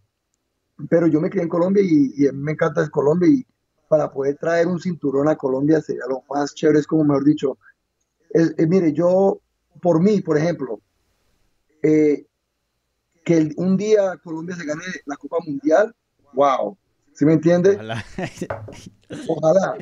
[0.89, 3.45] pero yo me crié en Colombia y, mí me encanta Colombia y
[3.91, 7.57] para poder traer un cinturón a Colombia sería lo más chévere, es como mejor dicho.
[8.69, 9.41] mire, yo,
[9.81, 10.79] por mí, por ejemplo,
[11.83, 12.25] eh,
[13.25, 15.93] que un día Colombia se gane la Copa Mundial,
[16.31, 16.77] wow,
[17.11, 17.77] ¿sí me entiende?
[19.27, 19.75] Ojalá.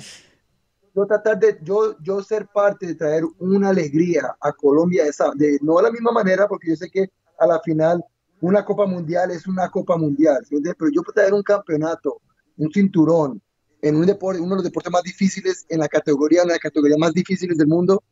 [0.95, 5.59] Yo tratar de, yo, yo ser parte de traer una alegría a Colombia, esa, de,
[5.61, 8.03] no de la misma manera, porque yo sé que a la final
[8.41, 12.19] una Copa Mundial es una Copa Mundial, pero yo puedo traer un campeonato,
[12.57, 13.39] un cinturón,
[13.81, 16.97] en un deporte, uno de los deportes más difíciles en la categoría, en la categoría
[16.97, 18.03] más difíciles del mundo,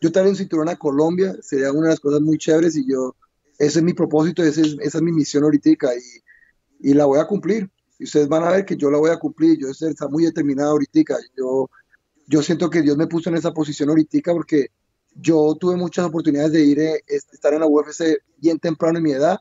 [0.00, 3.14] yo traer un cinturón a Colombia sería una de las cosas muy chéveres y yo,
[3.58, 7.18] ese es mi propósito, esa es, esa es mi misión ahorita y, y la voy
[7.18, 7.70] a cumplir.
[7.98, 10.70] Y ustedes van a ver que yo la voy a cumplir, yo estoy muy determinado
[10.70, 11.68] ahorita, yo,
[12.26, 14.68] yo siento que Dios me puso en esa posición ahorita porque
[15.14, 19.12] yo tuve muchas oportunidades de ir, eh, estar en la UFC bien temprano en mi
[19.12, 19.38] edad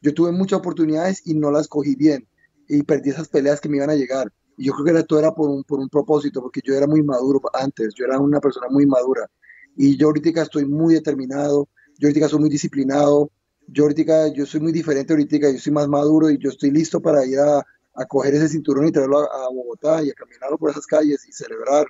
[0.00, 2.26] yo tuve muchas oportunidades y no las cogí bien
[2.68, 4.32] y perdí esas peleas que me iban a llegar.
[4.58, 6.86] Y yo creo que era, todo era por un, por un propósito, porque yo era
[6.86, 9.30] muy maduro antes, yo era una persona muy madura.
[9.76, 11.68] Y yo ahorita estoy muy determinado,
[11.98, 13.30] yo ahorita soy muy disciplinado,
[13.68, 17.00] yo ahorita yo soy muy diferente ahorita, yo soy más maduro y yo estoy listo
[17.00, 17.58] para ir a,
[17.94, 21.32] a coger ese cinturón y traerlo a, Bogotá y a caminarlo por esas calles y
[21.32, 21.86] celebrar.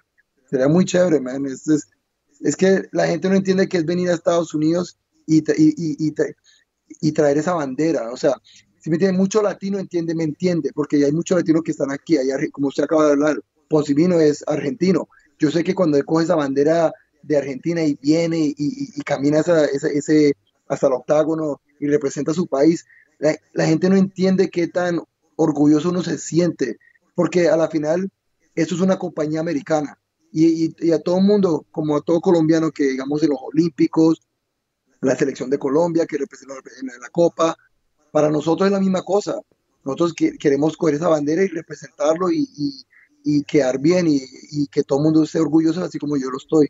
[0.51, 1.47] Sería muy chévere, man.
[1.47, 1.89] Es, es,
[2.41, 6.15] es que la gente no entiende que es venir a Estados Unidos y, y, y,
[7.01, 8.11] y traer esa bandera.
[8.13, 8.35] O sea,
[8.81, 12.17] si me entiende, mucho latino entiende, me entiende, porque hay muchos latinos que están aquí,
[12.17, 15.09] allá, como usted acaba de hablar, Poncivino es argentino.
[15.39, 19.41] Yo sé que cuando él coge esa bandera de Argentina y viene y, y, camina
[19.41, 20.35] esa, ese,
[20.69, 22.87] hasta el octágono y representa a su país,
[23.19, 25.01] la, gente no entiende qué tan
[25.37, 26.79] orgulloso uno se siente,
[27.15, 28.11] porque a la final
[28.55, 29.99] esto es una compañía americana
[30.33, 34.23] y, y a todo mundo, como a todo colombiano que digamos en los Olímpicos,
[35.01, 37.57] la selección de Colombia que representa en la Copa,
[38.19, 39.41] para nosotros es la misma cosa.
[39.85, 42.49] Nosotros queremos coger esa bandera y representarlo y,
[43.25, 46.37] y, quedar bien y, y, que todo el mundo esté orgulloso así como yo lo
[46.37, 46.67] estoy.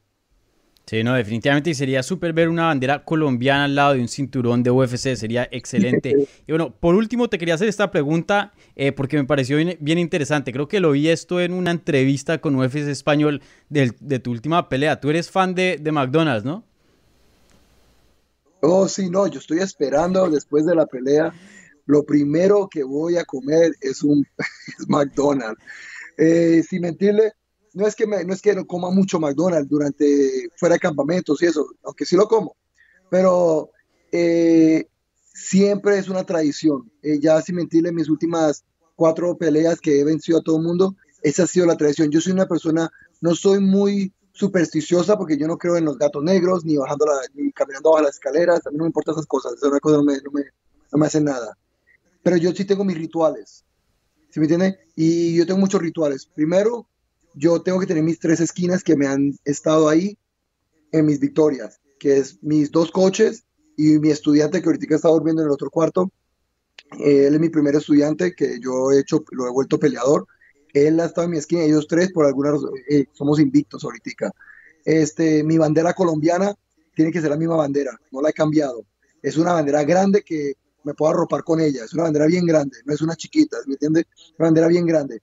[0.84, 4.70] Sí, no, definitivamente sería súper ver una bandera colombiana al lado de un cinturón de
[4.70, 6.28] UFC, sería excelente.
[6.46, 10.52] y bueno, por último te quería hacer esta pregunta eh, porque me pareció bien, interesante.
[10.52, 14.68] Creo que lo vi esto en una entrevista con UFC Español de, de tu última
[14.68, 15.00] pelea.
[15.00, 16.68] Tú eres fan de, de McDonald's, ¿no?
[18.60, 21.32] Oh, sí, no, yo estoy esperando después de la pelea.
[21.86, 24.26] Lo primero que voy a comer es un
[24.88, 25.62] McDonald's.
[26.16, 27.32] Eh, sin mentirle,
[27.74, 31.46] no es que no es que no coma mucho McDonald's durante fuera de campamentos y
[31.46, 32.56] eso, aunque sí lo como,
[33.08, 33.70] pero
[34.10, 34.88] eh,
[35.32, 36.90] siempre es una tradición.
[37.02, 38.64] Eh, ya sin mentirle, mis últimas
[38.96, 42.10] cuatro peleas que he vencido a todo el mundo, esa ha sido la tradición.
[42.10, 42.90] Yo soy una persona,
[43.20, 47.20] no soy muy supersticiosa porque yo no creo en los gatos negros, ni bajando la,
[47.34, 50.04] ni caminando bajo las escaleras, a mí no me importan esas cosas, esas cosas no
[50.04, 50.42] me, no me,
[50.92, 51.58] no me hacen nada.
[52.22, 53.64] Pero yo sí tengo mis rituales,
[54.30, 54.78] ¿sí me entiende?
[54.94, 56.26] Y yo tengo muchos rituales.
[56.26, 56.86] Primero,
[57.34, 60.16] yo tengo que tener mis tres esquinas que me han estado ahí
[60.92, 63.44] en mis victorias, que es mis dos coches
[63.76, 66.12] y mi estudiante que ahorita está durmiendo en el otro cuarto.
[67.00, 70.26] él es mi primer estudiante que yo he hecho, lo he vuelto peleador
[70.72, 74.30] él ha estado en mi esquina, ellos tres, por alguna razón, eh, somos invictos ahorita.
[74.84, 76.54] Este, mi bandera colombiana
[76.94, 78.84] tiene que ser la misma bandera, no la he cambiado.
[79.22, 80.54] Es una bandera grande que
[80.84, 83.74] me puedo arropar con ella, es una bandera bien grande, no es una chiquita, ¿me
[83.74, 84.04] entiendes?
[84.38, 85.20] Bandera bien grande.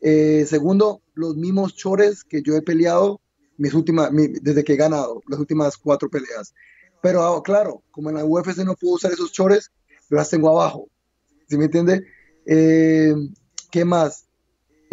[0.00, 3.20] Eh, segundo, los mismos chores que yo he peleado
[3.56, 6.54] mis últimas, desde que he ganado, las últimas cuatro peleas.
[7.00, 9.70] Pero ah, claro, como en la UFC no puedo usar esos chores,
[10.10, 10.88] las tengo abajo.
[11.48, 12.04] ¿Sí me entiende?
[12.46, 13.14] Eh,
[13.70, 14.26] ¿Qué más?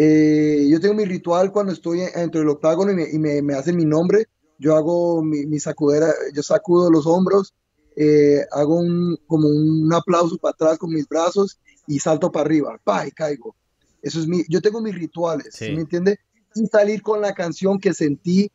[0.04, 3.86] Eh, yo tengo mi ritual cuando estoy dentro del octágono y me, me, hacen mi
[3.86, 4.26] nombre.
[4.58, 7.54] Yo hago mi, sacudera, yo sacudo los hombros,
[7.96, 12.80] eh, hago un, como un aplauso para atrás con mis brazos y salto para arriba,
[12.84, 13.56] pa, y caigo.
[14.02, 15.72] Eso es mi, yo tengo mis rituales, sí.
[15.72, 16.18] ¿me entiende?
[16.56, 18.52] Y salir con la canción que sentí,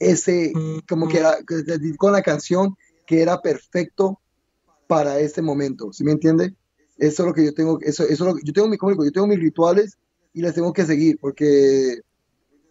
[0.00, 0.52] ese,
[0.86, 1.38] como que era,
[1.96, 4.20] con la canción que era perfecto
[4.86, 6.54] para este momento, ¿sí me entiende?
[6.98, 9.96] Eso es lo que yo tengo, eso, eso yo tengo mi, yo tengo mis rituales
[10.34, 12.00] y las tengo que seguir porque,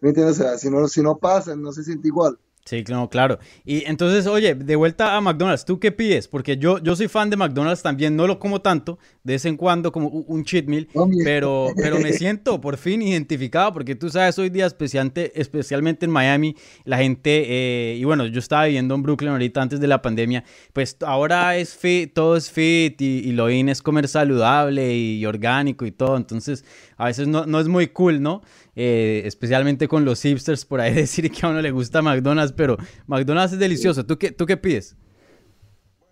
[0.00, 0.38] ¿me entiendes?
[0.38, 2.38] O sea, si no, si no pasan, no se siente igual.
[2.64, 3.38] Sí, no, claro.
[3.66, 6.28] Y entonces, oye, de vuelta a McDonald's, ¿tú qué pides?
[6.28, 9.58] Porque yo, yo soy fan de McDonald's también, no lo como tanto, de vez en
[9.58, 10.88] cuando como un cheat meal,
[11.24, 16.10] pero, pero me siento por fin identificado, porque tú sabes, hoy día especialmente, especialmente en
[16.12, 20.00] Miami, la gente, eh, y bueno, yo estaba viviendo en Brooklyn ahorita antes de la
[20.00, 25.26] pandemia, pues ahora es fit, todo es fit y, lo in es comer saludable y
[25.26, 26.64] orgánico y todo, entonces
[26.96, 28.42] a veces no, no es muy cool, ¿no?
[28.76, 32.76] Eh, especialmente con los hipsters por ahí decir que a uno le gusta McDonald's, pero
[33.06, 34.04] McDonald's es delicioso.
[34.04, 34.96] ¿Tú qué, tú qué pides?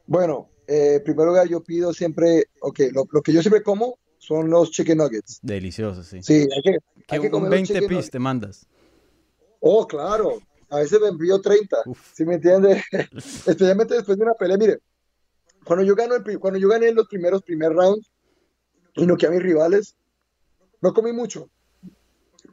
[0.07, 4.99] Bueno, eh, primero yo pido siempre, ok, lo, que yo siempre como son los chicken
[4.99, 5.41] nuggets.
[5.43, 6.23] Deliciosos, sí.
[6.23, 8.67] Sí, hay que, hay que comer 20 pis te mandas.
[9.61, 10.39] Oh, claro.
[10.71, 11.77] A veces me envío 30,
[12.15, 12.83] ¿sí me entiendes?
[13.47, 14.57] Especialmente después de una pelea.
[14.57, 14.79] Mire,
[15.65, 18.11] cuando yo, gano el, cuando yo gané los primeros primer rounds
[18.95, 19.97] y no que a mis rivales,
[20.83, 21.49] no comí mucho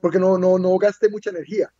[0.02, 1.72] porque no, no, no gasté mucha energía.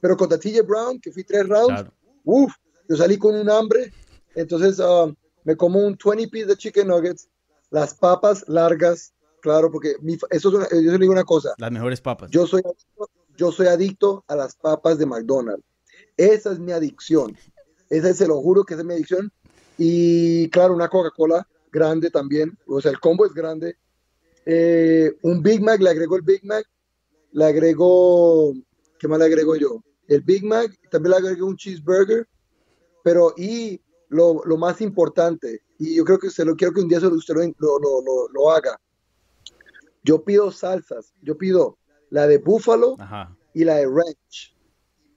[0.00, 1.90] Pero con TJ Brown, que fui tres rounds,
[2.24, 2.54] uff,
[2.88, 3.92] yo salí con un hambre.
[4.34, 5.14] Entonces um,
[5.44, 7.28] me como un 20 piece de chicken nuggets,
[7.70, 9.96] las papas largas, claro, porque
[10.30, 11.54] eso es yo le digo una cosa.
[11.58, 12.30] Las mejores papas.
[12.30, 12.62] Yo soy,
[13.36, 15.64] yo soy adicto a las papas de McDonald's.
[16.16, 17.36] Esa es mi adicción.
[17.88, 19.32] Esa se lo juro que esa es mi adicción.
[19.78, 22.56] Y claro, una Coca-Cola grande también.
[22.66, 23.76] O sea, el combo es grande.
[24.46, 26.66] Eh, un Big Mac, le agrego el Big Mac
[27.34, 28.54] le agrego,
[28.98, 29.82] ¿qué más le agrego yo?
[30.06, 32.28] El Big Mac, también le agrego un cheeseburger,
[33.02, 36.88] pero y lo, lo más importante, y yo creo que usted lo quiero que un
[36.88, 38.80] día usted lo, lo, lo, haga.
[40.04, 41.76] Yo pido salsas, yo pido
[42.10, 42.96] la de búfalo
[43.52, 44.56] y la de ranch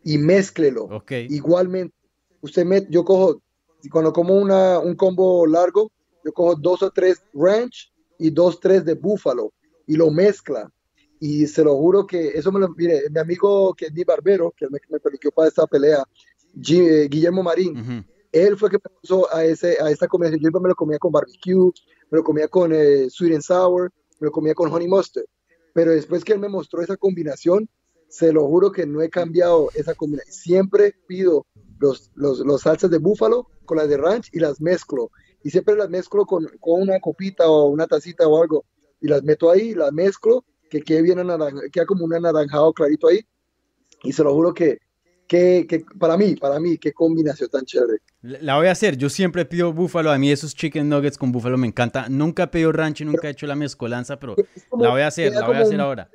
[0.03, 0.89] y mézclelo.
[1.29, 1.95] Igualmente,
[2.41, 3.43] usted yo cojo,
[3.91, 5.91] cuando como una, un combo largo,
[6.25, 9.53] yo cojo dos o tres ranch y dos, tres de búfalo
[9.85, 10.71] y lo mezcla.
[11.19, 14.53] Y se lo juro que eso me lo, mire, mi amigo que es mi barbero,
[14.55, 14.99] que me, me
[15.31, 16.03] para esta pelea,
[16.69, 20.31] eh, Guillermo Marín, él fue que me puso a, ese, a esta comida.
[20.31, 21.71] Yo me lo comía con barbecue,
[22.11, 25.25] me lo comía con eh, sweet and sour, me lo comía con honey mustard.
[25.73, 27.69] Pero después que él me mostró esa combinación,
[28.09, 30.33] se lo juro que no he cambiado esa combinación.
[30.33, 31.45] Siempre pido
[31.79, 35.11] los, los, los salsas de búfalo con las de ranch y las mezclo.
[35.47, 38.65] Y siempre las mezclo con, con una copita o una tacita o algo.
[38.99, 43.07] Y las meto ahí, las mezclo, que quede bien anaranjado, queda como un anaranjado clarito
[43.07, 43.25] ahí.
[44.03, 44.79] Y se lo juro que
[45.25, 47.99] que, para mí, para mí, qué combinación tan chévere.
[48.21, 48.97] La voy a hacer.
[48.97, 50.11] Yo siempre pido búfalo.
[50.11, 52.09] A mí esos chicken nuggets con búfalo me encanta.
[52.09, 54.35] Nunca he pedido rancho, nunca he hecho la mezcolanza, pero
[54.77, 56.09] la voy a hacer, la voy a hacer ahora.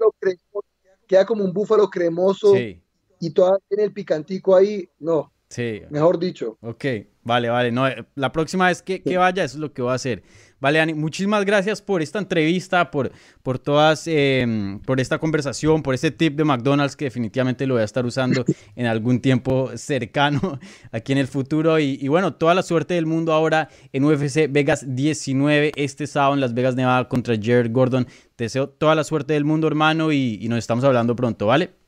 [1.06, 4.86] queda como un búfalo cremoso y todavía tiene el picantico ahí.
[4.98, 5.32] No.
[5.48, 5.80] Sí.
[5.88, 6.58] Mejor dicho.
[6.60, 6.84] Ok,
[7.22, 7.72] vale, vale.
[7.72, 10.22] No, eh, la próxima vez que, que vaya, eso es lo que voy a hacer.
[10.62, 13.10] Vale, Ani, muchísimas gracias por esta entrevista, por,
[13.42, 17.80] por todas, em, por esta conversación, por este tip de McDonald's que definitivamente lo voy
[17.80, 18.44] a estar usando
[18.76, 20.60] en algún tiempo cercano
[20.92, 21.80] aquí en el futuro.
[21.80, 26.40] Y, bueno, toda la suerte del mundo ahora en UFC Vegas 19 este sábado en
[26.40, 28.06] Las Vegas, Nevada contra Jared Gordon.
[28.36, 31.81] Te deseo toda la suerte del mundo, hermano, y, y nos estamos hablando pronto, ¿vale?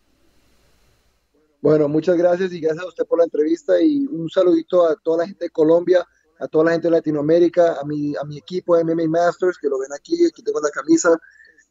[1.65, 5.21] Bueno, muchas gracias y gracias a usted por la entrevista y un saludito a toda
[5.21, 6.07] la gente de Colombia
[6.39, 9.71] a toda la gente de Latinoamérica, a mi, a mi equipo de MMA Masters, que
[9.71, 11.19] lo ven aquí, aquí tengo la camisa,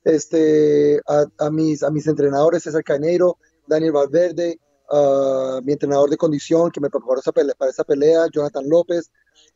[0.04, 4.60] este, a, mis, a mis entrenadores, César Caneiro, Daniel Valverde,
[5.64, 9.12] mi entrenador de condición que me preparó esa pelea, para esa pelea, Jonathan López,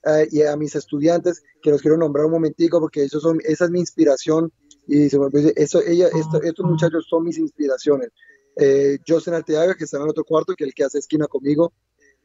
[0.05, 3.65] eh, y a mis estudiantes, que los quiero nombrar un momentico porque esos son, esa
[3.65, 4.53] es mi inspiración,
[4.87, 6.09] y eso, ella,
[6.43, 8.11] estos muchachos son mis inspiraciones.
[8.59, 11.73] Eh, José Arteaga, que está en otro cuarto, que el que hace esquina conmigo,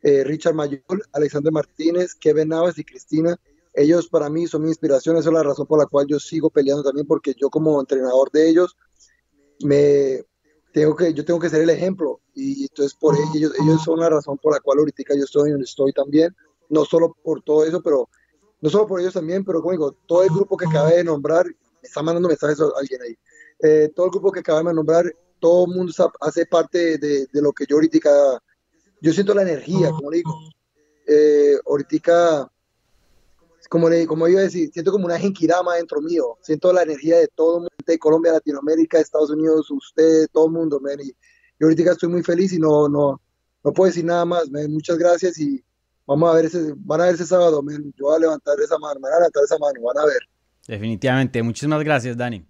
[0.02, 3.38] eh, Richard Mayol, Alexander Martínez, Kevin Navas y Cristina.
[3.74, 6.50] Ellos para mí son mi inspiración, esa es la razón por la cual yo sigo
[6.50, 8.76] peleando también, porque yo como entrenador de ellos,
[9.64, 10.24] me
[10.72, 12.20] tengo que, yo tengo que ser el ejemplo.
[12.34, 15.64] Y entonces por ellos, ellos son la razón por la cual ahorita yo estoy donde
[15.64, 16.34] estoy también,
[16.68, 18.08] no solo por todo eso, pero
[18.60, 21.46] no solo por ellos también, pero como digo, todo el grupo que acabé de nombrar,
[21.46, 23.16] me está mandando mensajes a alguien ahí,
[23.60, 25.04] eh, todo el grupo que acabé de nombrar,
[25.42, 27.98] todo el mundo hace parte de, de lo que yo ahorita
[29.00, 30.38] yo siento la energía, como le digo.
[31.08, 32.48] Eh, ahorita,
[33.68, 36.38] como, le, como iba a decir, siento como una genkirama dentro mío.
[36.40, 40.52] Siento la energía de todo el mundo, de Colombia, Latinoamérica, Estados Unidos, usted, todo el
[40.52, 40.98] mundo, man.
[41.02, 41.12] Y,
[41.60, 43.20] ahorita estoy muy feliz y no, no,
[43.64, 44.72] no puedo decir nada más, man.
[44.72, 45.64] Muchas gracias y
[46.06, 47.92] vamos a ver ese, van a ver ese sábado, man.
[47.98, 50.20] Yo voy a levantar esa mano, van a levantar esa mano, van a ver.
[50.68, 51.42] Definitivamente.
[51.42, 52.46] Muchísimas gracias, Dani.